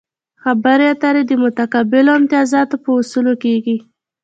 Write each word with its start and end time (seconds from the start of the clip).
خبرې 0.43 0.85
اترې 0.93 1.21
د 1.27 1.31
متقابلو 1.43 2.09
امتیازاتو 2.19 2.75
په 2.83 2.89
اصولو 2.99 3.33
کیږي 3.43 3.77